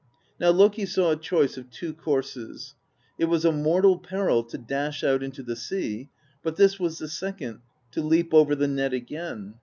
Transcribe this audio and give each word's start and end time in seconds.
Now 0.39 0.49
Loki 0.49 0.87
saw 0.87 1.11
a 1.11 1.15
choice 1.15 1.57
of 1.59 1.69
two 1.69 1.93
courses: 1.93 2.73
it 3.19 3.25
was 3.25 3.45
a 3.45 3.51
mortal 3.51 3.99
peril 3.99 4.43
to 4.45 4.57
dash 4.57 5.03
out 5.03 5.21
into 5.21 5.43
the 5.43 5.55
sea; 5.55 6.09
but 6.41 6.55
this 6.55 6.79
was 6.79 6.97
the 6.97 7.07
second— 7.07 7.59
to 7.91 8.01
leap 8.01 8.33
over 8.33 8.55
the 8.55 8.67
net 8.67 8.93
again. 8.93 9.57